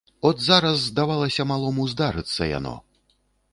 От 0.29 0.39
зараз, 0.45 0.79
здавалася 0.85 1.45
малому, 1.51 1.87
здарыцца 1.93 2.51
яно. 2.57 2.75